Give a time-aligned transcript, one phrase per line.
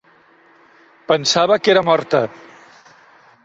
[1.11, 2.25] Pensava que era morta.